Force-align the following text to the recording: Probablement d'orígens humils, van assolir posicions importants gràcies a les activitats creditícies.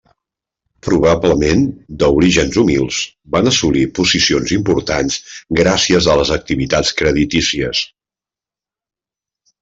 Probablement 0.85 1.59
d'orígens 2.03 2.55
humils, 2.61 3.01
van 3.35 3.49
assolir 3.51 3.83
posicions 3.99 4.53
importants 4.57 5.17
gràcies 5.59 6.07
a 6.13 6.15
les 6.21 6.31
activitats 6.37 6.95
creditícies. 7.03 7.83